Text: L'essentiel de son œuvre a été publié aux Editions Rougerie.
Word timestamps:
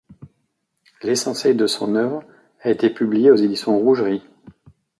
L'essentiel 1.03 1.57
de 1.57 1.67
son 1.67 1.93
œuvre 1.93 2.23
a 2.63 2.71
été 2.71 2.89
publié 2.89 3.29
aux 3.29 3.35
Editions 3.35 3.77
Rougerie. 3.77 4.23